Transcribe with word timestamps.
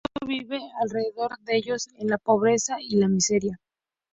El 0.19 0.27
resto 0.27 0.47
vive 0.49 0.59
alrededor 0.81 1.37
de 1.41 1.57
ellos 1.57 1.87
en 1.99 2.07
la 2.07 2.17
pobreza 2.17 2.75
y 2.79 2.95
la 2.95 3.07
miseria. 3.07 3.59